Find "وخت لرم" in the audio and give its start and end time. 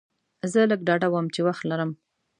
1.47-1.91